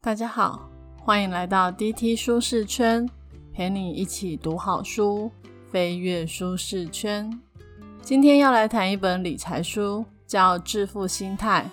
[0.00, 3.04] 大家好，欢迎来到 DT 舒适圈，
[3.52, 5.28] 陪你一起读好书，
[5.72, 7.28] 飞跃舒适圈。
[8.00, 11.68] 今天要来谈一本理财书，叫《致富心态》，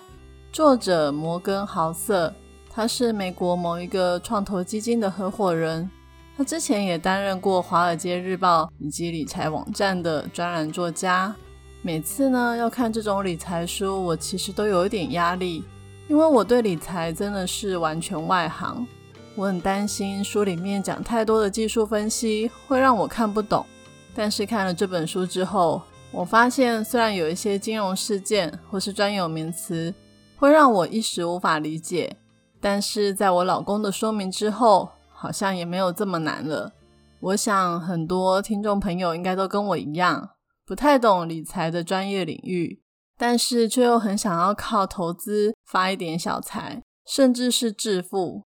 [0.52, 2.34] 作者摩根豪瑟，
[2.68, 5.88] 他是美国某一个创投基金的合伙人。
[6.36, 11.32] 他之前也担任过《华尔街日报》以及理财网站的专栏作家。
[11.80, 15.62] 每次呢要看这种理财书，我其实都有一点压力。
[16.08, 18.86] 因为我对理财真的是完全外行，
[19.34, 23.66] 我很担心书里面讲太多的技术分析会让我看不懂。
[24.14, 25.82] 但是看了这本书之后，
[26.12, 29.92] 我发现虽然有一些金融事件或是专有名词
[30.36, 32.16] 会让我一时无法理解，
[32.60, 36.72] 但是在我老公的说明之后，好像也没有这么难了。
[37.20, 40.30] 我想很多听众朋友应该都跟我一样，
[40.64, 42.80] 不太懂理财的专业领域。
[43.18, 48.42] 但是却又很想要靠投资发一点小财，甚至是致富。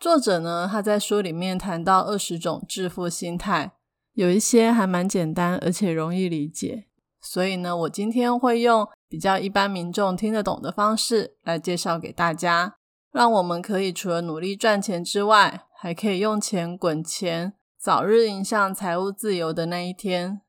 [0.00, 3.72] 作者呢，他在书里面谈到二十种致富心态，
[4.12, 6.86] 有一些还蛮简单而且容易理解。
[7.20, 12.76] 所以呢，我今天会用比较一般民众听得懂的方式来介绍给大家，
[13.12, 20.40] 让我们可以除了努力赚钱之外，还可以用钱滚钱，早日迎向财务自由的那一天。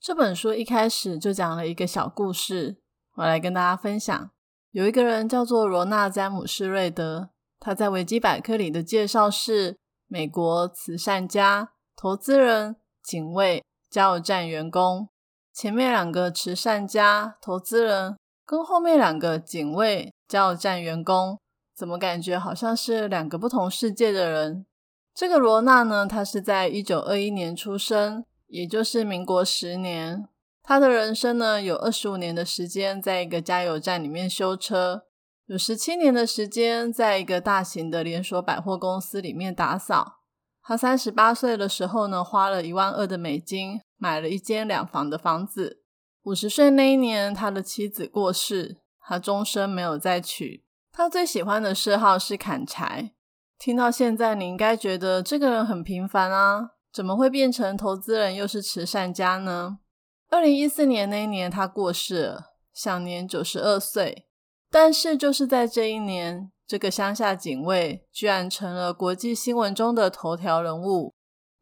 [0.00, 2.78] 这本书一开始就讲了一个小故事。
[3.20, 4.30] 我来跟大家分享，
[4.70, 9.76] 有一个人叫做罗纳·詹姆斯·瑞德，他在维基百科里的介绍是
[10.08, 15.10] 美国慈善家、投资人、警卫、加油站员工。
[15.52, 21.38] 前面两个慈善家、投资人跟后面两个警卫、加油站员工，
[21.76, 24.64] 怎么感觉好像是两个不同世界的人？
[25.14, 30.26] 这个罗纳呢，他是在一九二一年出生，也就是民国十年。
[30.70, 35.02] 他的人生呢，有二十五年的时间在一个加油站里面修车，
[35.46, 40.20] 有十七年的时间在一个大型的连锁百货公司里面打扫。
[40.62, 45.82] 他三十八岁的时候呢，花了一万二的美金买了一间两房的房子。
[46.22, 50.62] 五十岁那一年，他的妻子过世，他终身没有再娶。
[50.92, 53.10] 他最喜欢的嗜好是砍柴。
[53.58, 59.78] 听到现在，你应该觉得这个人很平凡啊，怎么会变成投资人又是慈善家呢？
[60.30, 64.28] 二零一四年那一年，他过世了，享年九十二岁。
[64.70, 71.12] 但是，就是在这一年，这个乡下警卫居然成了国际新闻中的头条人物，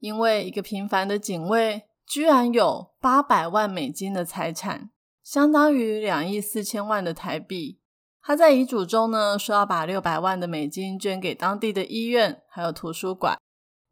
[0.00, 4.90] 因为一个平凡的警卫居然有八百万美金的财产，
[5.24, 7.80] 相当于两亿四千万的台币。
[8.20, 13.38] 他在遗嘱中呢，说要把六百万的美金捐给当地的医院还有图书馆。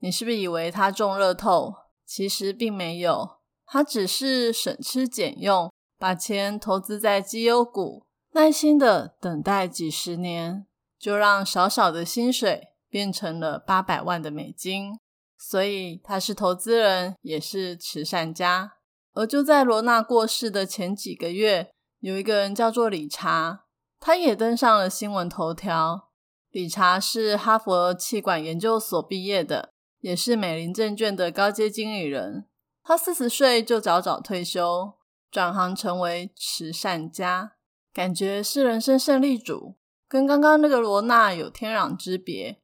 [0.01, 1.73] 你是不是以为他中乐透？
[2.05, 3.36] 其实并没有。
[3.67, 10.67] 他只是省吃俭用，把钱投资在绩优股，耐心的等待几十年，
[10.99, 14.93] 就让少少的薪水变成了八百万的美金。
[15.39, 18.75] 所以他是投资人，也是慈善家。
[19.13, 23.65] 而就在罗纳过世的前几个月，有一个人叫做理查，
[23.99, 26.11] 他也登上了新闻头条。
[26.51, 32.47] 理查是哈佛气管研究所毕业的，也是美林证券的高阶经理人。
[32.89, 34.93] 他四十岁就早早退休，
[35.29, 37.55] 转行成为慈善家，
[37.93, 39.75] 感觉是人生胜利组，
[40.07, 42.61] 跟刚刚那个罗纳有天壤之别。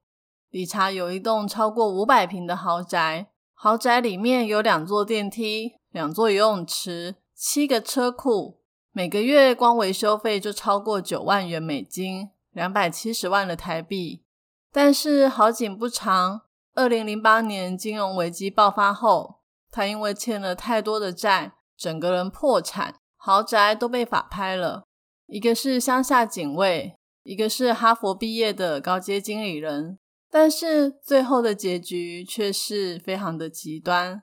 [0.50, 8.60] 理查有一栋超过五百平的豪宅，豪宅里面有两座电梯、两座游泳池、七个车库，
[8.92, 14.22] 每个月光维修费就超过九万元美金，两百七十万的台币。
[14.70, 16.42] 但是好景不长，
[16.76, 19.41] 二零零八年金融危机爆发后。
[19.72, 24.84] 他因为欠了太多的债，整个人破产，豪宅都被法拍了。
[25.26, 29.98] 一个是乡下警卫，一个是哈佛毕业的高阶经理人，
[30.30, 34.22] 但是最后的结局却是非常的极端。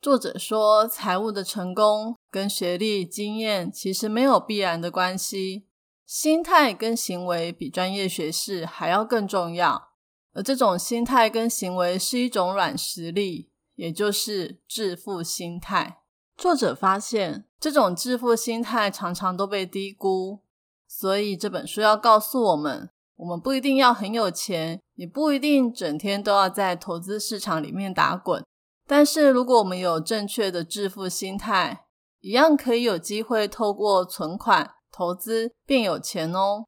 [0.00, 5.66] 作者说，财务的成功跟学历、经验其实没有必然的关系，
[6.06, 9.90] 心态跟行为比专业学识还要更重要。
[10.32, 13.50] 而这种心态跟行为是一种软实力。
[13.76, 16.00] 也就是致富心态。
[16.36, 20.40] 作者发现，这种致富心态常常都被低估，
[20.86, 28.44] 所以这本书要告诉我们：我们不一定要很有钱，也不一定整天都要在投资市场里面打滚。
[28.86, 31.86] 但是，如果我们有正确的致富心态，
[32.20, 36.66] 一样可以有机会透过存款投资变有钱哦。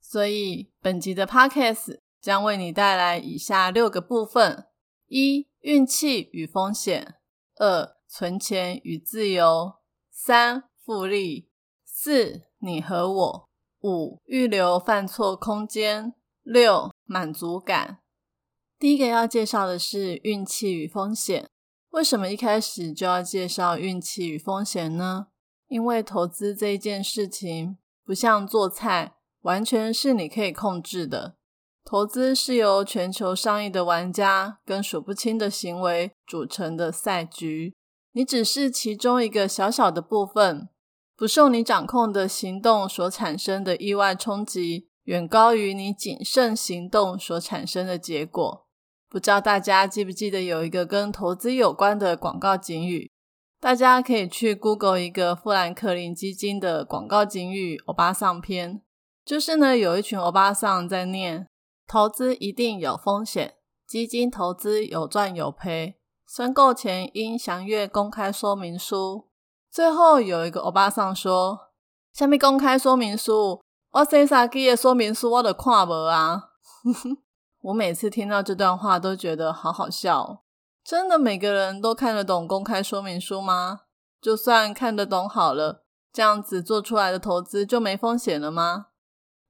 [0.00, 4.66] 所以，本集的 Podcast 将为你带来以下六个部分：
[5.08, 5.48] 一。
[5.62, 7.14] 运气与风险，
[7.56, 9.74] 二存钱与自由，
[10.10, 11.48] 三复利，
[11.84, 13.48] 四你和我，
[13.82, 18.00] 五预留犯错空间，六、满足感。
[18.76, 21.48] 第一个要介绍的是运气与风险。
[21.90, 25.28] 为什么一开始就要介绍运气与风险呢？
[25.68, 31.36] 因为投资这一件事情不像做菜，完全是你可以控制的。
[31.84, 37.74] 投资是由全球上亿的玩家跟数不清的行为组成的赛局，
[38.12, 40.68] 你只是其中一个小小的部分。
[41.14, 48.66] 不受你掌控的行动所产生的意外冲击，远高于你谨慎行动所产生的结果。
[49.08, 53.10] 不知道大家记不记得有一个跟投资有关的广告警语？
[53.60, 58.82] 大家可以去 Google 一个富兰克林基金的广告警语“欧巴桑篇”，
[59.24, 61.46] 就是呢有一群欧巴桑在念：
[61.86, 63.56] 投资一定有风险，
[63.86, 69.28] 基金投资有赚有赔，申购前应详阅公开说明书。
[69.70, 71.70] 最后有一个欧巴桑说
[72.12, 73.62] ：“下面公开说明书，
[73.92, 76.50] 我写啥记的说明书我都看无啊！”
[77.62, 80.42] 我每次听到这段话都觉得好好笑。
[80.84, 83.82] 真的每个人都看得懂公开说明书吗？
[84.20, 88.88] 就算看得懂好了，这样子做出来的投资就没风险了吗？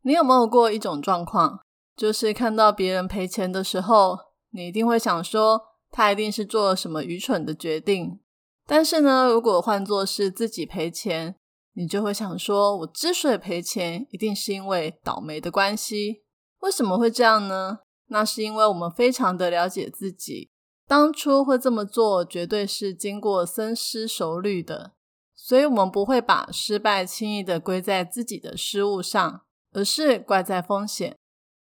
[0.03, 1.61] 你有没有过一种状况，
[2.03, 4.19] 就是看到别人赔钱的时候，
[4.51, 5.63] 你一定会想说，
[5.93, 8.19] 他一定是做了什么愚蠢的决定？
[8.67, 11.37] 但是呢，如果换作是自己赔钱，
[11.75, 16.25] 你就会想说：我之所以赔钱，一定是因为倒霉的关系。
[16.63, 17.79] 为什么会这样呢？
[18.09, 20.51] 那是因为我们非常的了解自己，
[20.89, 24.95] 当初会这么做，绝对是经过深思熟虑的。
[25.37, 31.17] 所以，我们不会把失败轻易的归在自己的失误上，而是怪在风险。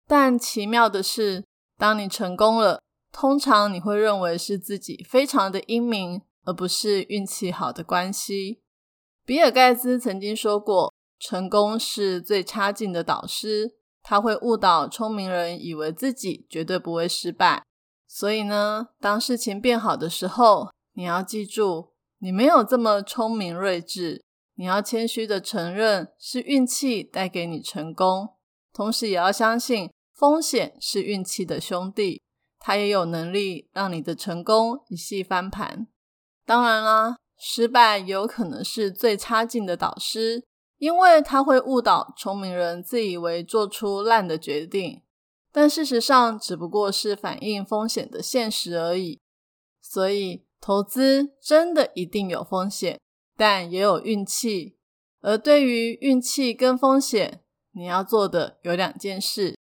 [0.08, 1.44] 但奇妙的是，
[1.78, 2.82] 当你成功了，
[3.12, 6.22] 通常你会认为是自己非常的英明。
[6.48, 8.62] 而不是运气好的关系。
[9.26, 13.74] 比尔盖茨曾经说过：“成功是最差劲的导师，
[14.04, 17.64] 他会误导聪明人，以为自己绝对不会失败。”
[18.08, 24.24] 所以呢，当事情变好的时候，你要记住，你没有这么聪明睿智。
[24.54, 28.35] 你要谦虚的承认，是运气带给你成功，
[28.76, 32.22] 同时也要相信，风险是运气的兄弟，
[32.60, 35.88] 他也有能力让你的成功一系翻盘。
[36.46, 40.44] 当然啦，失败有可能是最差劲的导师，
[40.78, 45.02] 因为他会误导聪明人，自以为做出烂的决定，
[45.54, 49.22] 但事实上只不过是反映风险的现实而已。
[49.82, 53.00] 所以，投资真的一定有风险，
[53.38, 54.76] 但也有运气。
[55.22, 57.42] 而对于运气跟风险，
[57.76, 59.58] 你要做的有两件事：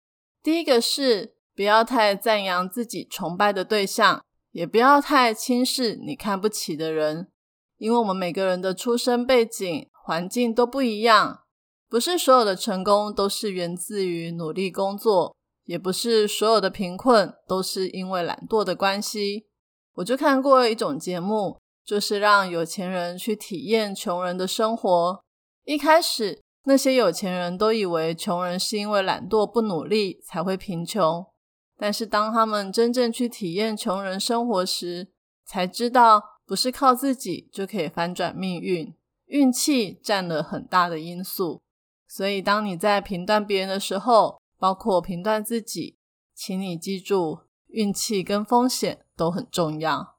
[0.42, 4.22] 第一个是不要太赞扬自己崇拜的对象。
[4.52, 7.28] 也不要太轻视你看不起的人，
[7.76, 11.42] 因为我们每个人的出生背景、环境都不一样，
[11.88, 15.36] 不是所有的成功都是源自于努力工作，
[15.66, 19.46] 也不是所有的贫困都是因为懒惰的关系。
[19.94, 25.22] 我就看过一种节目，就是让有钱人去体验穷人的生活。
[25.64, 31.26] 一开始，那些有钱人都以为穷人是因为懒惰不努力才会贫穷。
[31.76, 35.08] 但是当他们真正去体验穷人生活时，
[35.44, 38.94] 才知道不是靠自己就可以翻转命运，
[39.26, 41.60] 运气占了很大的因素。
[42.06, 45.98] 所以，当你在评断别人的时候，包括评断自己，
[46.32, 50.14] 请你记住，运气跟风险都很重要。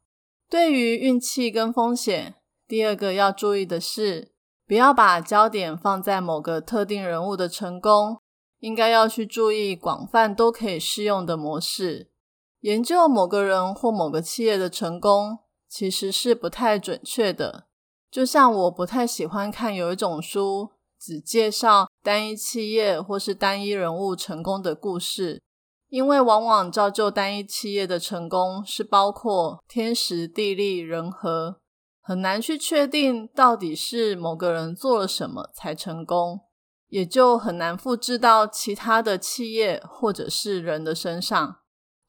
[0.50, 2.36] 对于运气跟风险，
[2.68, 4.34] 第二个要注意的是，
[4.72, 8.22] 不要把焦点放在某个特定人物的成功。
[8.60, 12.10] 应该要去注意广泛都可以适用的模式。
[12.62, 17.66] 研究某个人或某个企业的成功，其实是不太准确的。
[18.10, 25.42] 就像我不太喜欢看有一种书，只介绍单一企业或是单一人物成功的故事，
[25.90, 31.58] 因为往往造就单一企业的成功是包括天时地利人和，
[32.02, 36.42] 很难去确定到底是某个人做了什么才成功。
[36.90, 41.60] 也就很难复制到其他的企业或者是人的身上。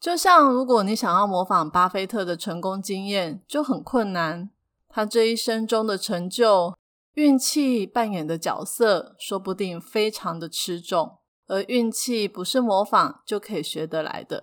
[0.01, 4.51] 就像如果你想要模仿巴菲特的成功经验，就很困难。
[4.89, 6.75] 他这一生中的成就，
[7.15, 11.19] 运气扮演的角色，说不定非常的吃重。
[11.47, 14.43] 而运气不是模仿就可以学得来的。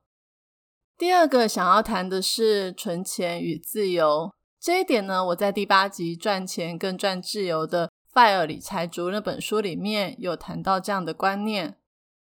[0.98, 7.90] 第二个想要谈的是存钱与自由这一点呢，我在第八集赚钱更赚自由的。
[8.22, 11.78] 《FIRE 理财族》那本书里面有谈到这样的观念。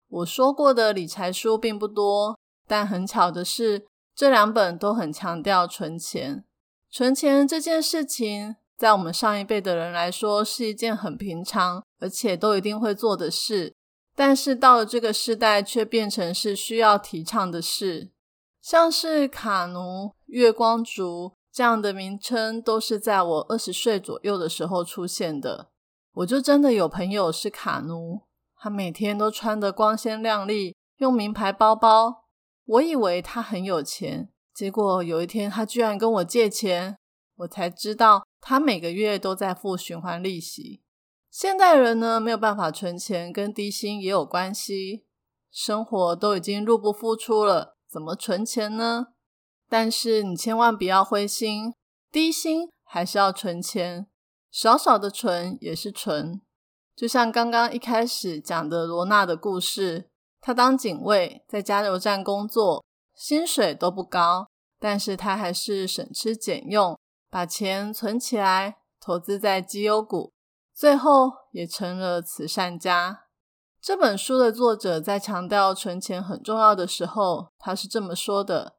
[0.08, 6.46] 我说过的理财书并不多，但很巧的是，这两本都很强调存钱。
[6.90, 13.74] 存钱这件事情，在我们上一辈的人来说是一件很平常，而且都一定会做的事。
[14.16, 18.12] 但是到了这个时代，却变成是需要提倡的事。
[18.62, 25.70] 像是卡奴、月光族这样的名称，都是在我二十岁左右的时候出现的。
[26.14, 28.22] 我就真的有朋友是卡奴，
[28.56, 32.26] 他每天都穿得光鲜亮丽，用名牌包包。
[32.66, 36.98] 我以为他很有钱，结果有一天他居然跟我借钱，
[37.38, 40.82] 我才知道他每个月都在付循环利息。
[41.32, 45.06] 现代人呢，没有办法存钱，跟低薪也有关系，
[45.52, 47.78] 生活都已经入不敷出了。
[47.88, 49.08] 怎么存钱呢？
[49.70, 51.74] 但是你千万不要灰心，
[52.12, 54.08] 低薪还是要存钱，
[54.52, 56.42] 少少的存也是存。
[56.96, 60.10] 就像刚刚一开始讲的罗娜的故事，
[60.42, 62.84] 她当警卫在加油站工作，
[63.16, 64.48] 薪水都不高，
[64.80, 66.98] 但是她还是省吃俭用，
[67.30, 70.34] 把钱存起来，投资在绩优股，
[70.74, 73.28] 最后也成了慈善家。
[73.82, 78.76] 这本书的作者在强调存钱很重要的时候，他是这么说的：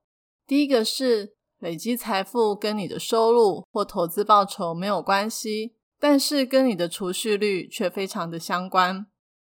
[0.50, 9.06] 第一个是累积财富跟你的收入或投资报酬没有关系，但是跟你的储蓄率却非常的相关。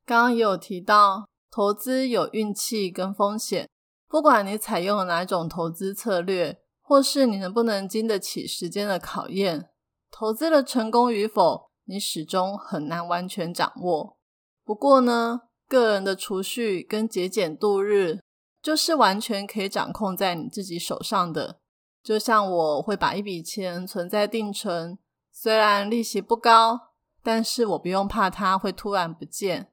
[0.06, 3.68] 刚刚也有提到，投资有运气跟风险，
[4.08, 9.68] 不管你采用了哪种投资策略，或是你能不能经得起时间的考验，
[10.10, 14.16] 投资的成功与否，你始终很难完全掌握。
[14.64, 18.22] 不过呢，个人的储蓄跟节俭度日，
[18.66, 21.60] 就是完全可以掌控在你自己手上的。
[22.04, 24.98] 就像我会把一笔钱存在定存，
[25.32, 26.80] 虽然利息不高，
[27.22, 29.72] 但是我不用怕它会突然不见。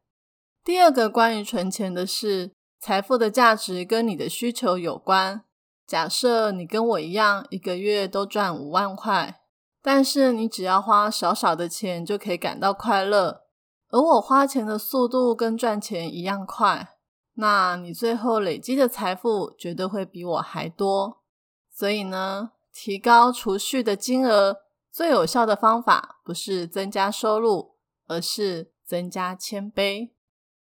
[0.63, 5.43] 第二个关于存钱的是，财富的价值跟你的需求有关。
[5.87, 9.41] 假设你跟我一样，一个月都赚五万块，
[9.83, 13.45] 但是你只要花少少的钱就可以感到快乐。
[13.89, 16.92] 而我花钱的速度跟赚钱一样快，
[17.35, 21.23] 那你最后累积的财富绝对会比我还多。
[21.71, 24.59] 所以呢，提高储蓄的金额
[24.91, 30.11] 最有效的方法不是增加收入，而是增加谦卑。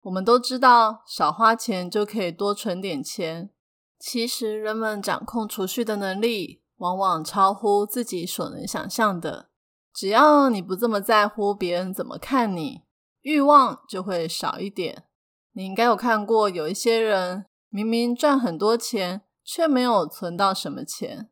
[0.03, 3.51] 我们都知道，少花钱就可以多存点钱。
[3.99, 9.51] 其实，人们掌控储蓄的能力往往超乎自己所能想象的。
[9.93, 12.83] 只要你不这么在乎别人怎么看你。
[13.23, 15.05] 欲望就会少一点。
[15.53, 21.31] 你应该有看过，有一些人明明赚很多钱，却没有存到什么钱。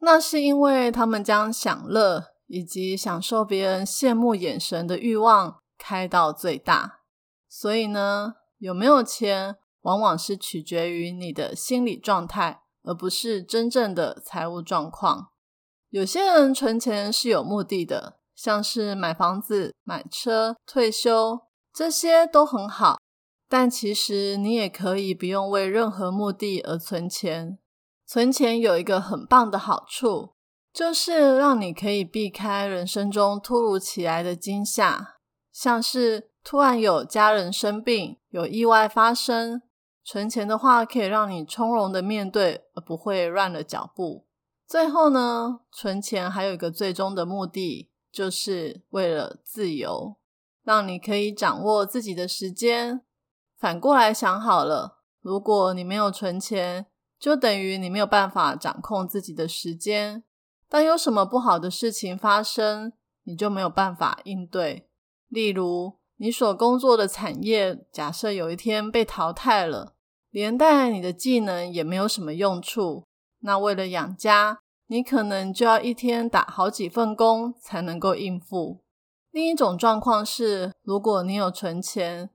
[0.00, 7.00] 那是因为他们将享乐以及享受别人羡慕眼神的欲望开到最大。
[7.48, 15.30] 所以呢，有没有钱，往往是取决于你的心理状态，而不是真正的财务状况。
[15.90, 18.20] 有些人存钱是有目的的。
[18.32, 21.40] 像是买房子、买车、退休，
[21.74, 22.96] 这些都很好。
[23.50, 27.58] 但其实你也可以不用为任何目的而存钱。
[28.06, 30.30] 存钱有一个很棒的好处，
[30.72, 35.16] 就是让你可以避开人生中突如其来的惊吓，
[35.52, 39.60] 像是突然有家人生病、有意外发生。
[40.04, 44.26] 存钱的话，可以让你从容的面对，而不会乱了脚步。
[44.66, 47.88] 最后呢，存钱还有一个最终的目的。
[48.12, 50.16] 就是为了自由，
[50.64, 53.02] 让你可以掌握自己的时间。
[53.60, 56.86] 反过来想好了，如果你没有存钱，
[57.18, 60.24] 就等于你没有办法掌控自己的时间。
[60.66, 64.88] 当有什么不好的事情发生，你就没有办法应对。
[65.28, 69.94] 例如，你所工作的产业，假设有一天被淘汰了，
[70.30, 73.04] 连带你的技能也没有什么用处。
[73.40, 78.82] 那为了养家，你可能就要一天打好几份工才能够应付。
[79.30, 82.30] 另一种状况是，如果你有存钱，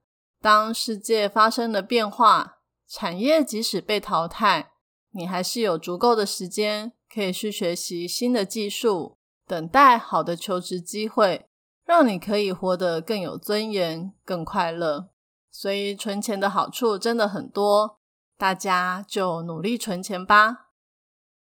[0.46, 4.74] 当世界发生了变化，产业即使被淘汰，
[5.10, 11.48] 你还是有足够的时间可以去学习新的技术，等待好的求职机会，
[11.84, 15.10] 让你可以活得更有尊严、更快乐。
[15.50, 17.98] 所以，存钱的好处真的很多，
[18.38, 20.68] 大家就努力存钱吧。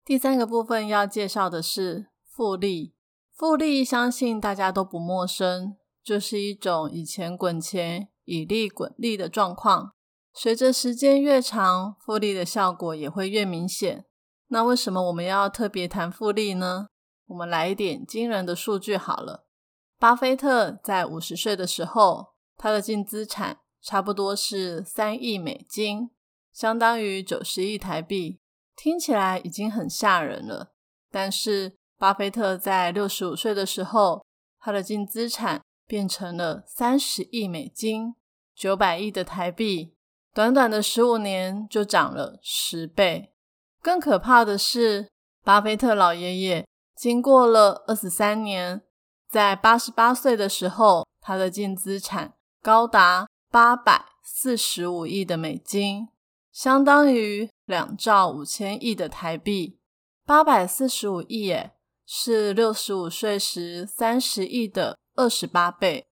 [0.07, 2.95] 第三个部分要介绍的是复利。
[3.35, 9.95] 复利相信大家都不陌生，就是一种以钱滚钱、以利滚利的状况。
[10.35, 14.05] 随着时间越长，复利的效果也会越明显。
[14.49, 16.89] 那为什么我们要特别谈复利呢？
[17.29, 19.47] 我们来一点惊人的数据好了。
[19.99, 26.11] 巴菲特在五十岁的时候，他的净资产差不多是三亿美金，
[26.53, 28.39] 相当于九十亿台币。
[28.77, 30.75] 听起来已经很吓人了，
[31.11, 34.23] 但是巴菲特在六十五岁的时候，
[34.61, 38.15] 他的净资产变成了三十亿美金，
[38.55, 39.95] 九百亿的台币，
[40.35, 43.33] 短短的十五年就涨了十倍。
[43.81, 45.09] 更可怕的是，
[45.45, 46.67] 巴菲特老爷爷
[46.97, 48.83] 经过了二十三年，
[49.29, 56.09] 在八十八岁的时候，他的净资产高达八百四十五亿的美金，
[56.51, 59.79] 相当于两兆五千亿的台币。
[60.25, 61.75] 八百四十五亿，耶，
[62.05, 66.07] 是六十五岁时三十亿的二十八倍。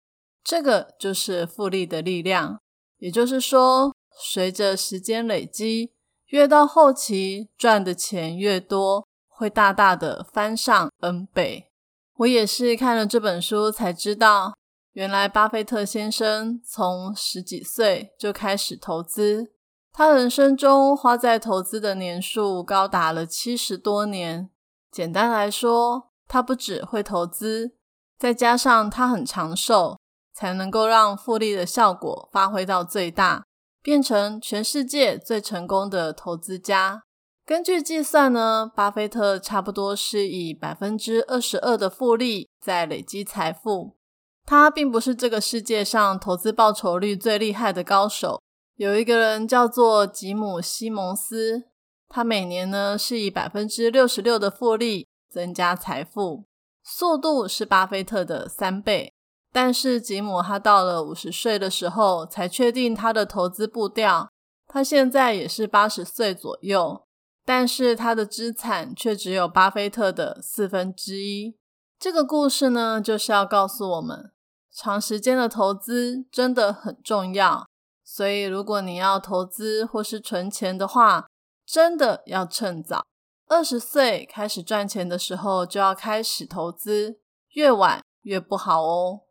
[0.43, 2.61] 这个就是复利的力量，
[2.99, 5.93] 也就是说，随着时间累积，
[6.27, 11.71] 越到后期赚的钱越多，会大大的翻上 N 倍。
[12.17, 14.55] 我也是看了这本书才知道，
[14.93, 19.53] 原来巴菲特先生从十几岁就开始投资。
[19.93, 24.51] 他人生中花在投资的年数高达了七十多年。
[24.91, 27.73] 简单来说，他不只会投资，
[28.21, 29.97] 再加上他很长寿，
[30.35, 33.45] 才能够让复利的效果发挥到最大，
[33.83, 37.03] 变成全世界最成功的投资家。
[37.47, 43.97] 根据计算呢，巴菲特差不多是以百分之二十二的复利在累积财富。
[44.45, 48.43] 他并不是这个世界上投资报酬率最厉害的高手。
[48.77, 51.65] 有一个人叫做吉姆·西蒙斯，
[52.07, 56.45] 他每年呢是以百分之六十六的复利增加财富，
[56.91, 59.13] 速度是巴菲特的三倍。
[59.53, 64.29] 但是吉姆他到了五十岁的时候才确定他的投资步调，
[64.67, 67.05] 他现在也是八十岁左右，
[67.45, 71.57] 但是他的资产却只有巴菲特的四分之一。
[71.99, 74.33] 这个故事呢，就是要告诉我们，
[74.73, 77.67] 长时间的投资真的很重要。
[78.05, 81.27] 所以，如果你要投资或是存钱的话，
[81.67, 83.05] 真的要趁早。
[83.51, 87.19] 二十岁开始赚钱的时候就要开始投资，
[87.55, 89.23] 越晚越不好哦。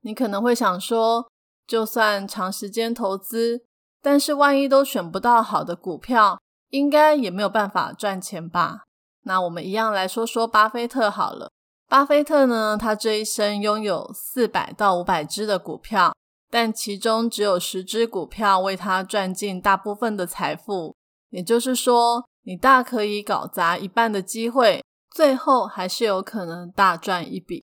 [0.00, 1.30] 你可能会想说，
[1.64, 3.62] 就算长时间投资，
[4.02, 6.40] 但是万一都选不到好的股票，
[6.70, 8.82] 应该也没有办法赚钱吧？
[9.22, 11.48] 那我们一样来说说巴菲特好了。
[11.88, 16.12] 巴菲特呢，他这一生拥有四百到五百只的股票。
[16.50, 20.94] 但其中只有十只股票为他赚进大部分的财富，
[21.30, 27.64] 也就是说，你大可以搞砸一半的机会，最后还是有可能大赚一笔。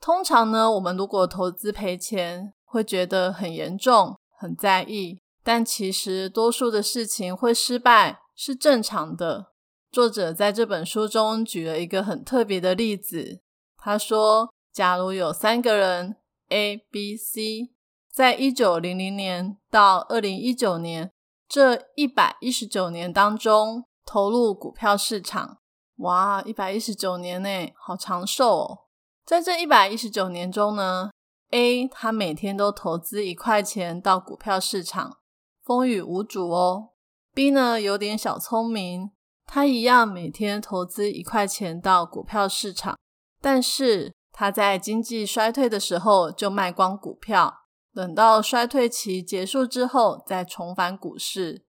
[0.00, 9.52] 通常呢，我们如果投资赔钱，会觉得很严重、很在意，但其实多数的事情会失败是正常的。
[9.90, 13.40] 作者在这本书中举了一个很特别的例子，
[13.78, 16.16] 他说，假如有三个人
[16.50, 17.72] A、B、C。
[18.12, 21.12] 在一九零零年到二零一九年
[21.46, 25.58] 这一百一十九年当中，投入股票市场，
[25.96, 28.78] 哇，一百一十九年呢，好长寿哦！
[29.26, 31.10] 在这一百一十九年中呢
[31.50, 35.18] ，A 他每天都投资一块钱到股票市场，
[35.64, 36.90] 风雨无阻哦。
[37.34, 39.10] B 呢有点小聪明，
[39.44, 42.96] 他一样每天投资一块钱到股票市场，
[43.42, 47.64] 但是他在经济衰退的时候就卖光股票。
[47.92, 51.65] 等到衰退期结束之后，再重返股市。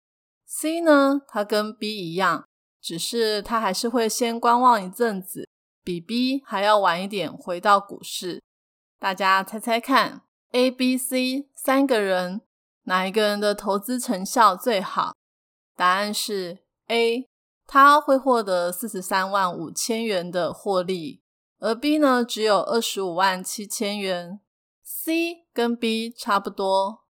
[0.57, 2.47] C 呢，它跟 B 一样，
[2.81, 5.49] 只是它还是会先观望一阵子，
[5.83, 8.41] 比 B 还要晚一点回到股市。
[9.01, 12.43] 大家猜猜看，A、B、C 三个人
[12.85, 15.17] 哪一个人的投资成效最好？
[15.75, 17.29] 答案是 A，
[17.67, 21.21] 他会获得四十三万五千元的获利，
[21.59, 24.39] 而 B 呢，只有二十五万七千元。
[24.85, 27.03] C 跟 B 差不多，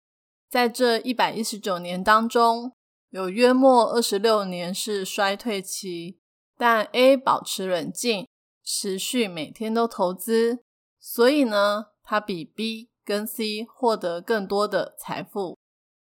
[0.49, 2.73] 在这一百一十九年当中，
[3.15, 6.19] 有约莫二十六年是衰退期，
[6.59, 8.27] 但 A 保持冷静，
[8.65, 10.65] 持续每天都投资，
[10.99, 15.57] 所以呢，他比 B 跟 C 获得更多的财富。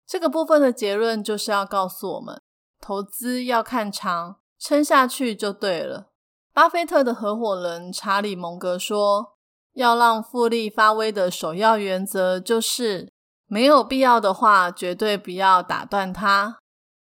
[0.08, 2.42] 这个部分的结论就是要告诉我们，
[2.80, 6.12] 投资要看长，撑下去就对了。
[6.54, 9.34] 巴菲特的合伙人查理·蒙格说。
[9.74, 13.10] 要让复利发威的首要原则就是，
[13.48, 16.58] 没有必要的话，绝对不要打断它。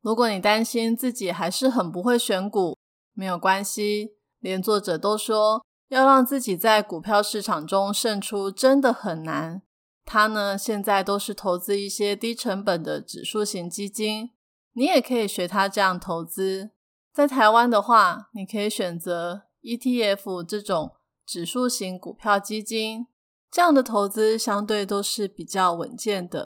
[0.02, 2.78] 如果你担心自己还是很不会选股，
[3.14, 4.16] 没有关系。
[4.40, 9.62] 连作者都说，要让自己在股票市场中胜出真的很难。
[10.04, 14.32] 他呢，现在都是投资一些低成本的指数型基金，
[14.74, 16.72] 你也可以学他这样投资。
[17.14, 20.94] 在台湾的话，你可以选择 ETF 这种。
[21.24, 23.08] 指数型股票基金
[23.50, 26.46] 这样的投资相对都是比较稳健的。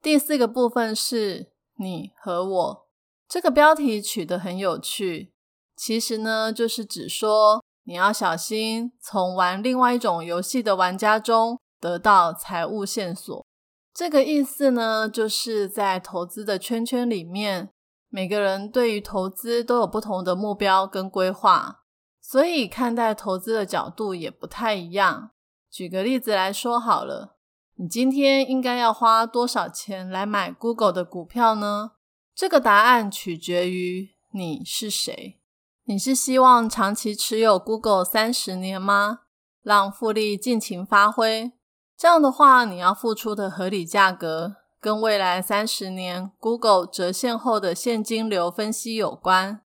[0.00, 1.51] 第四个部分是
[1.82, 2.86] 你和我，
[3.28, 5.32] 这个标题取得很有趣。
[5.76, 13.44] 其实呢，就是指说你要小心从玩另外一种游戏的玩家中得到财务线索。
[13.92, 17.70] 这个意思呢，就是在投资的圈圈里面，
[18.08, 21.82] 每个人对于投资都有不同的目标跟规划，
[22.20, 25.32] 所以看待投资的角度也不太一样。
[25.70, 27.31] 举个例子来说好了，
[27.76, 31.92] 你今天应该要花多少钱来买 Google 的股票呢？
[32.34, 35.40] 这个答案取决于你是谁。
[35.84, 39.20] 你是希望长期持有 Google 三十年吗？
[39.62, 41.52] 让复利尽情发挥？
[41.96, 49.62] 这样的话，你要付出的合理价格跟未来三十年 Google 折现后的现金流分析有关。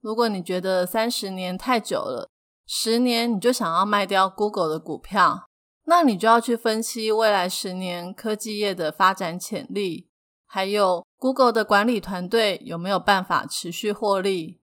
[0.00, 2.28] 如果你觉得三十年太久了，
[2.66, 5.49] 十年你就想要卖掉 Google 的股票。
[5.90, 10.08] 那你就要去分析未来十年科技业的发展潜力，
[10.46, 14.60] 还有 Google 的管理团队有没有办法持续获利。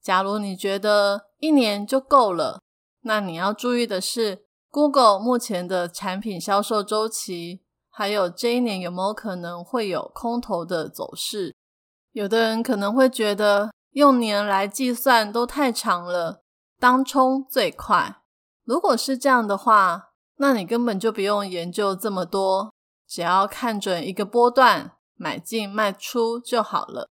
[0.00, 2.60] 假如你觉得一年就够了，
[3.00, 11.56] 那你要注意的是 Google 目前的产品销售周期，还有这一年有没有可能会有空头的走势。
[12.12, 16.44] 有的人可能会觉得用年来计算都太长了，
[16.78, 18.22] 当冲最快。
[18.62, 20.07] 如果是这样的话，
[20.38, 22.72] 那你根本就不用研究这么多，
[23.06, 27.08] 只要看准一个波段买进卖出就好了。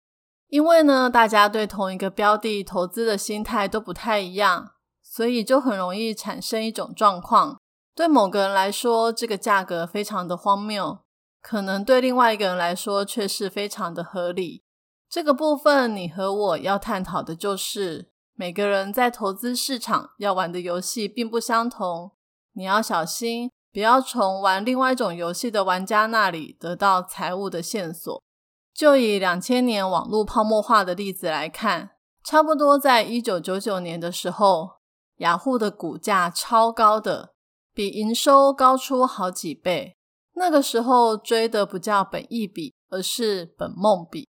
[0.48, 7.60] 因为呢，大家对同一个标的投资的心态都不太一样，所以就很容易产生一种状况：
[7.94, 10.98] 对某个人来说，这个价格非常的荒谬，
[11.40, 14.64] 可能对另外一个人来说却是非常的合理。
[15.08, 22.12] 这个部分，你和我要探讨的就是，每个人在投资市场要玩的游戏并不相同。
[22.52, 28.22] 你要小心，不要从玩另外一种游戏的玩家那里得到财务的线索。
[28.74, 31.90] 就以两千年网络泡沫化的例子来看，
[32.24, 34.78] 差不多在一九九九年的时候，
[35.16, 37.34] 雅虎的股价超高的，
[37.74, 39.96] 比营收高出好几倍。
[40.34, 44.28] 那个时候追的不叫本意比，而是本梦比。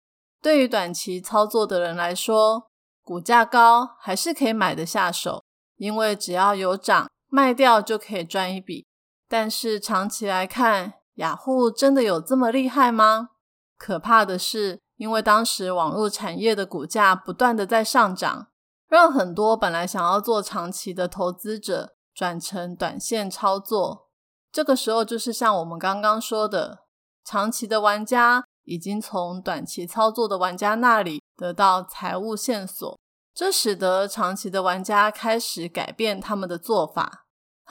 [0.41, 2.67] 对于短期操作的人来说，
[3.03, 5.45] 股价高还是可以买得下手，
[5.77, 7.09] 因为只要有涨。
[7.35, 8.85] 卖掉就可以赚一笔，
[9.27, 13.31] 但是长期来看，雅虎真的有这么厉害吗？
[13.79, 18.49] 可怕的是，因为当时网络产业的股价不断的在上涨，
[18.87, 24.11] 让很多本来想要做长期的投资者转成短线操作。
[24.53, 26.81] 这个时候，就是像我们刚刚说的，
[27.25, 33.01] 长期的玩家已经从短期操作的玩家那里得到财务线索，
[33.35, 37.22] 这使得长期的玩家开始改变他们的做法。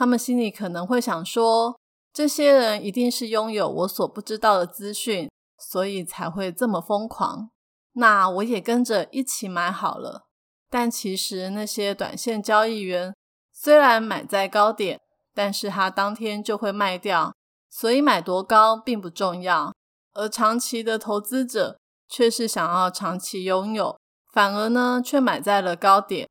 [0.01, 1.79] 他们心里可能会想说
[2.11, 7.51] ：“这些人一定是拥有我所不知道的资讯，所以才会这么疯狂。
[7.93, 10.23] 那我也跟着一起买好了。”
[10.71, 13.13] 但其实那些短线交易员
[13.53, 14.99] 虽然买在高点，
[15.35, 17.35] 但是他当天就会卖掉，
[17.69, 19.71] 所以买多高并不重要。
[20.15, 21.77] 而长期的投资者
[22.09, 23.95] 却是想要长期拥有，
[24.33, 26.27] 反而呢却买在了高点。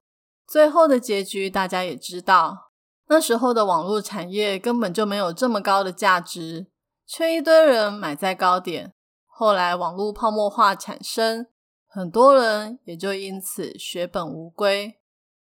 [0.48, 2.69] 最后的结局大家也知道。
[3.12, 6.68] 那时候的网络产业根本就没有这么高的价值，
[7.04, 8.92] 却一堆人买在高点。
[9.26, 11.48] 后来网络泡沫化产生，
[11.88, 15.00] 很多人也就因此血本无归。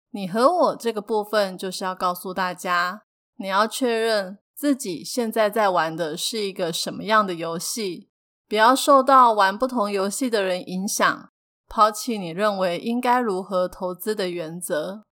[0.10, 3.04] 你和我这个部分就是要告诉大家，
[3.38, 8.10] 你要确认自己现在在玩的是一个什么样的游戏，
[8.50, 11.30] 不要受到玩不同游戏的人影响，
[11.70, 15.04] 抛弃你认为应该如何投资的原则。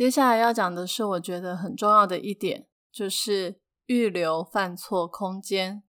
[0.00, 5.82] 接下来要讲的是，我觉得很重要的一点，就是预留犯错空间。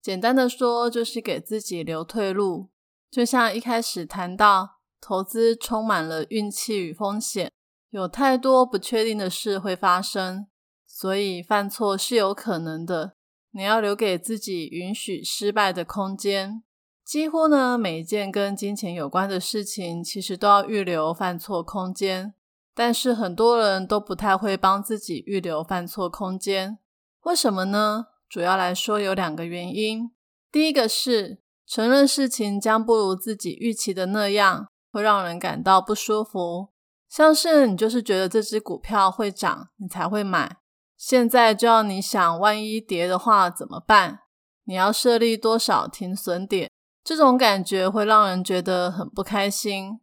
[0.00, 2.70] 简单的说，就是给自己留退路。
[3.10, 7.52] 就像一开始谈到，投资充满了运气与风险，
[7.90, 10.46] 有太多不确定的事会发生，
[10.86, 13.16] 所以犯错是有可能的。
[13.50, 16.62] 你要留给自己允许失败的空间。
[17.04, 22.32] 几乎呢，每一件跟金钱有关的事情，其实都要预留犯错空间。
[22.78, 26.78] 但是很多人都不太会帮自己预留犯错空间，
[27.22, 28.06] 为什么呢？
[28.28, 30.12] 主要来说有两个原因。
[30.52, 36.68] 第一个是承认事情将不如自己预期的那样，会让人感到不舒服。
[37.08, 40.58] 像是你就是觉得这只股票会涨，你才会买，
[40.96, 44.20] 现在就要你想，万一跌的话怎么办？
[44.66, 46.70] 你要设立多少停损点？
[47.02, 49.98] 这种感觉会让人觉得很不开心。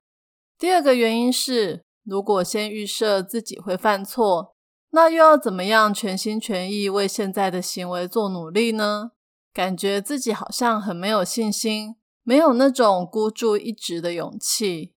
[0.59, 1.85] 第二个原因是。
[2.05, 4.55] 如果先预设自己会犯错，
[4.91, 9.11] 那又要怎么样全心全意为现在的行为做努力呢？
[9.53, 14.93] 感觉自己好像很没有信心，没有那种孤注一掷的勇气。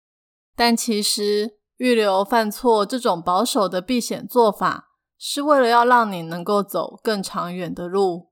[0.55, 8.31] 但其实预留犯错这种保守的避险做法，是为了要让你能够走更长远的路。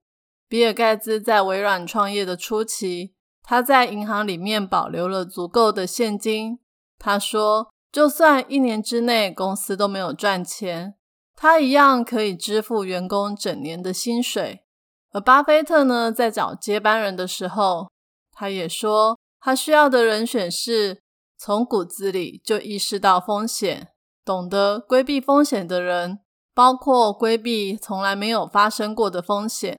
[0.48, 6.58] 比尔盖茨在微软创业的初期，他在银行里面保留了足够的现金。
[6.98, 10.96] 他说，就算一年之内公司都没有赚钱，
[11.34, 14.66] 他一样可以支付员工整年的薪水。
[15.12, 17.88] 而巴菲特呢，在找接班人的时候，
[18.30, 21.00] 他也说，他需要的人选是
[21.38, 23.88] 从骨子里就意识到风险、
[24.22, 26.18] 懂得规避风险的人，
[26.52, 29.78] 包括规避从来没有发生过的风险。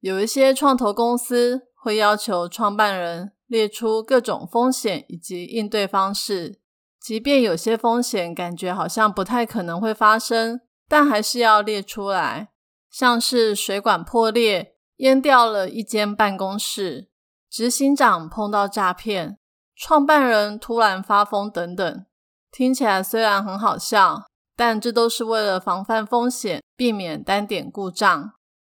[0.00, 6.58] 有一些创投公司会要求创办人列出各种风险以及应对方式，
[7.02, 12.52] 即便有些风险感觉好像不太可能会发生，但还是要列出来，
[12.88, 17.08] 像是水管破裂、淹掉了一间办公室。
[17.50, 19.36] 执行长碰到诈骗，
[19.74, 22.06] 创办人突然发疯等等，
[22.52, 24.22] 听起来虽然很好笑，
[24.56, 28.32] 但这都是为了防范风险，避免单点故障。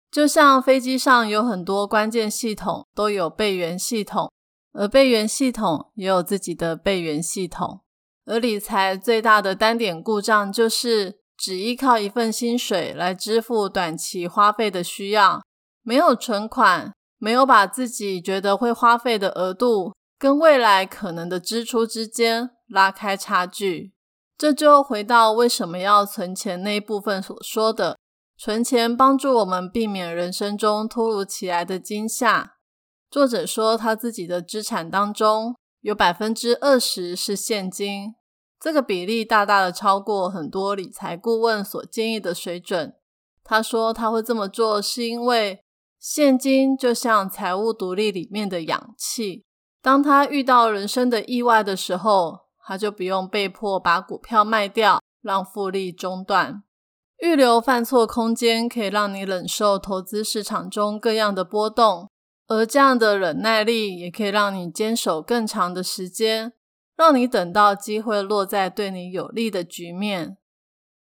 [0.10, 4.32] 就像飞机上有很多关键系统都有备援系统，
[4.72, 7.82] 而备援系统也有自己的备援系统。
[8.26, 15.42] 而理财最大的单点故障就是只依靠一份薪水来支付短期花费的需要，
[15.82, 16.94] 没有存款。
[17.20, 23.94] 没有把自己觉得会花费的额度跟未来可能的支出之间拉开差距，
[24.38, 27.98] 这就回到为什么要存钱那一部分所说的，
[28.38, 32.56] 存钱帮助我们避免人生中突如其来的惊吓。
[33.10, 38.16] 作者说，他自己的资产当中有百分之二十是现金，
[38.60, 42.96] 这个比例大大的超过很多理财顾问所建议的水准。
[43.44, 45.60] 他说他会这么做是因为。
[46.00, 49.46] 现金就像财务独立里面的氧气，
[49.82, 56.62] 当他遇到人生的意外的时候，他就不用被迫把股票卖掉，让复利中断，
[57.20, 62.10] 预留犯错空间，可以让你忍受投资市场中各样的波动。
[62.54, 66.54] 而这样的忍耐力，也可以让你坚守更长的时间，
[66.96, 70.38] 让你等到机会落在对你有利的局面。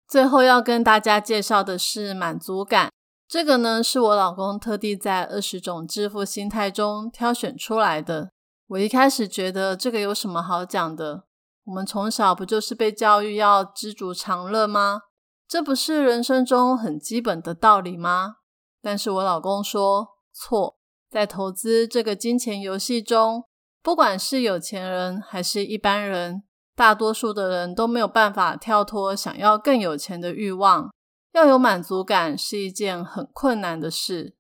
[0.08, 2.90] 最后要跟大家介绍的是满足感。
[3.28, 8.32] 这个呢，是我老公特地在二十种致富心态中挑选出来的。
[8.70, 11.26] 我一开始觉得这个有什么好讲的？
[11.66, 15.02] 我们从小不就是被教育要知足常乐吗？
[15.48, 18.38] 这不是人生中很基本的道理吗？
[18.82, 20.79] 但是我老公说错，
[21.10, 23.44] 在投资这个金钱游戏中，
[23.82, 26.44] 不管是有钱人还是一般人，
[26.76, 30.92] 大多数的人都没有办法跳脱想要更有钱的欲望。
[31.34, 34.36] 要有满足感是一件很困难的事。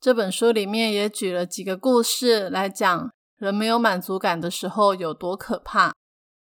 [0.00, 5.92] 这本书里面也举了几个故事来讲，人没有满足感的时候有多可怕。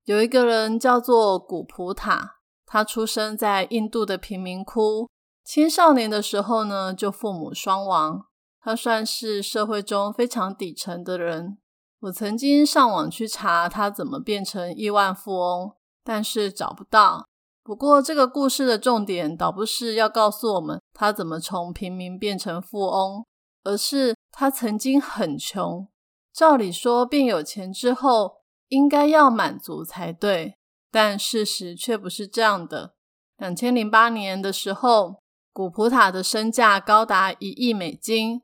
[0.05, 5.11] 有一个人叫做古普塔，他出生在印度的贫民窟，
[5.45, 8.25] 青少年的时候呢就父母双亡，
[8.63, 11.59] 他算是社会中非常底层的人。
[12.01, 17.27] 我曾经上网去查他怎么变成亿万富翁，但是找不到。
[17.63, 23.25] 不过，这个故事的重点倒不是要告诉我们他怎么从平民变成富翁，
[23.65, 25.87] 而是他曾经很穷。
[26.33, 28.37] 照理说，变有钱之后
[28.69, 30.57] 应该要满足才对，
[30.91, 32.95] 但事实却不是这样的。
[33.37, 35.21] 两千零八年的时候，
[35.53, 38.41] 古普塔的身价高达一亿美金，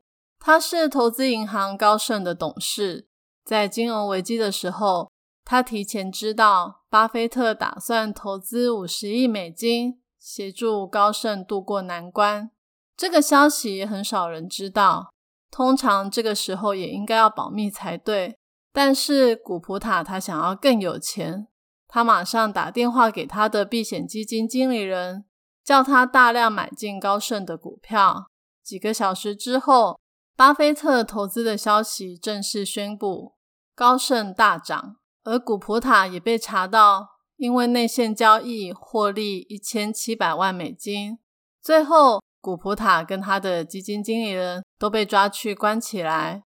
[0.47, 3.09] 他是投资银行高盛的董事，
[3.43, 5.11] 在金融危机的时候。
[5.43, 12.51] 他提前知道巴菲特打算投资五十亿美金协助高盛渡过难关，
[12.95, 15.09] 这个消息很少人知道。
[15.51, 18.37] 通常这个时候也应该要保密才对。
[18.71, 21.49] 但是古普塔他想要更有钱，
[21.89, 25.25] 他马上打电话给他的避险基金经理人，
[25.65, 28.27] 叫他大量买进高盛的股票。
[28.63, 29.99] 几个小时之后，
[30.37, 33.33] 巴菲特投资的消息正式宣布，
[33.73, 34.97] 高盛大涨。
[35.23, 41.17] 而古普塔也被查到，因为内线交易获利一千七百万美金。
[41.59, 46.43] 最后，古普塔跟他的基金经理人都被抓去关起来。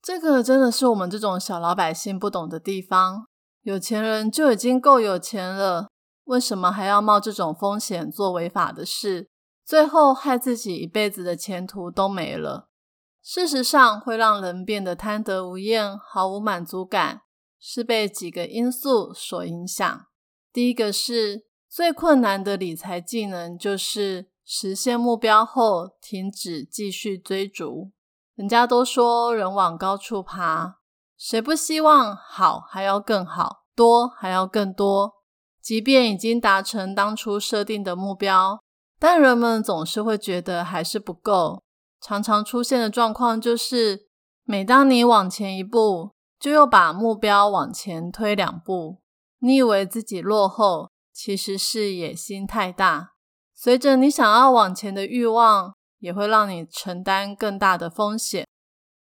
[0.00, 3.24] 这个真的是我们这种小老百姓不懂的地方。
[3.62, 5.88] 有钱人就已经够有钱了，
[6.26, 9.28] 为什么还要冒这种风险做违法的事？
[9.66, 12.68] 最后害自己一辈子的前途都没了。
[13.22, 17.22] 事实上，会让人变得贪得无厌，毫无满足感。
[17.64, 20.06] 是被几个因素所影响。
[20.52, 27.92] 第一个是最困难的理财技能，就是实现目标后停止继续追逐。
[28.34, 30.80] 人家都说人往高处爬，
[31.16, 35.12] 谁不希望好还要更好，多还要更多？
[35.62, 38.60] 即便已经达成当初设定的目标，
[38.98, 41.62] 但人们总是会觉得还是不够。
[42.02, 44.08] 常常出现的状况就是，
[44.42, 46.10] 每当你往前一步，
[46.40, 49.00] 就又把目标往前推两步。
[49.38, 53.12] 你以为自己落后，其实是野心太大。
[53.54, 58.44] 随着你想要往前的欲望，也会让你承担更大的风险。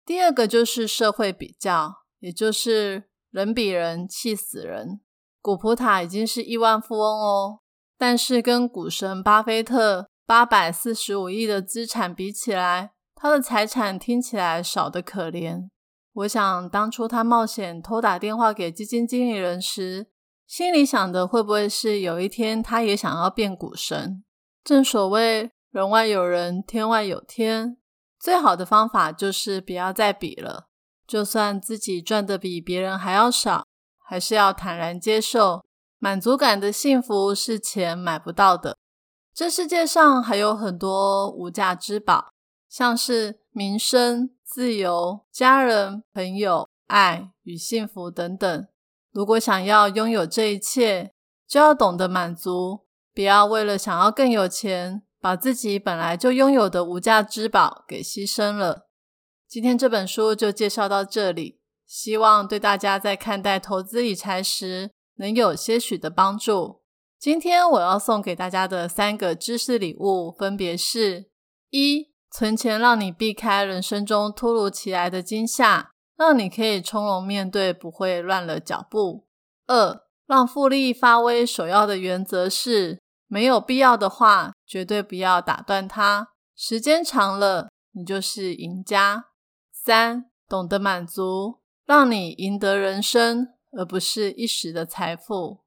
[0.04, 5.00] 第二个就是社会比较，也就是人比人气死人。
[5.40, 7.60] 古普塔已经是亿万富翁哦，
[7.96, 15.68] 但是跟股神巴菲特八百四十五亿的资产比起来，他的财产听起来少得可怜。
[16.12, 20.06] 我想当初他冒险偷打电话给基金经理人时，
[20.46, 24.22] 心里想的会不会是有一天他也想要变股神？
[24.62, 27.78] 正所谓人外有人，天外有天，
[28.20, 30.68] 最好的方法就是不要再比了。
[31.08, 33.64] 就算自己赚的比别人还要少，
[33.98, 35.64] 还是要坦然接受。
[35.98, 38.76] 满足感的幸福是钱买不到的。
[39.40, 42.30] 这世界上还有很多无价之宝，
[42.68, 48.68] 像是名声、自由、家人、朋友、爱与幸福等等。
[49.10, 51.14] 如果想要拥有这一切，
[51.48, 52.80] 就要懂得满足，
[53.14, 58.90] 不要为了想要更有钱，把自己本来就拥有的无价之宝给牺牲了。
[59.48, 66.79] 今天这本书就介绍到这里，希望对大家在看待投资理财时能有些许的帮助。
[67.20, 71.28] 今天我要送给大家的三个知识礼物，分别是：
[71.68, 75.90] 一、存钱让你避开人生中突如其来的惊吓。
[76.16, 79.26] 让你可以从容面对，不会乱了脚步。
[79.66, 86.28] 二，让复利发威，首要的原则是，没有必要的话，绝对不要打断它。
[86.56, 89.26] 时间长了，你就是赢家。
[89.70, 95.60] 三，懂得满足，让你赢得人生，而不是一时的财富。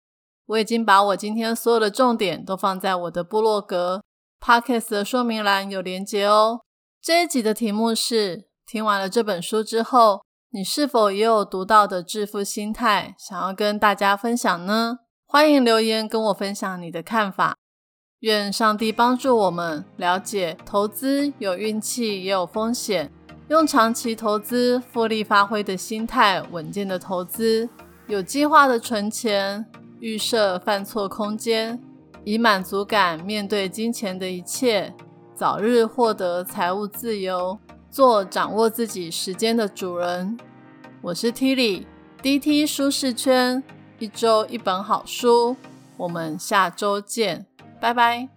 [0.47, 4.03] 我已经把我今天所有的重点都放在我的部落格
[4.39, 6.61] Podcast 的说明栏有连结哦。
[7.01, 10.21] 这一集的题目是：听完了这本书之后。
[10.55, 14.99] 你是否也有独到的致富心态，想要跟大家分享呢？
[15.25, 17.55] 欢迎留言跟我分享你的看法。
[18.19, 23.11] 愿上帝帮助我们了解，投资有运气也有风险，
[23.47, 27.67] 用长期投资、复利发挥的心态，稳健的投资，
[28.05, 29.65] 有计划的存钱，
[30.03, 31.79] 预设犯错空间，
[32.25, 34.93] 以满足感面对金钱的一切，
[35.33, 37.57] 早日获得财务自由。
[37.89, 40.37] 做掌握自己时间的主人。
[41.01, 43.63] 我是 Tilly，DT 舒适圈，
[43.97, 45.55] 一周一本好书。
[45.95, 47.45] 我们下周见，
[47.79, 48.27] 拜拜。